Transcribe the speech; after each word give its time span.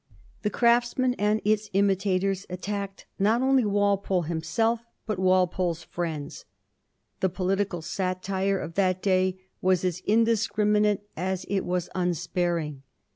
The 0.41 0.49
Craftsman 0.49 1.13
and 1.19 1.43
its 1.45 1.69
imitators 1.73 2.47
attacked 2.49 3.05
not 3.19 3.43
only 3.43 3.63
Walpole 3.63 4.23
himself, 4.23 4.79
but 5.05 5.19
Walpole's 5.19 5.83
friends. 5.83 6.45
The 7.19 7.29
political 7.29 7.83
satire 7.83 8.57
of 8.57 8.73
that 8.73 9.03
day 9.03 9.37
was 9.61 9.85
as 9.85 9.99
indiscriminate 10.07 11.07
as 11.15 11.45
it 11.49 11.65
was 11.65 11.87
unsparing. 11.93 12.81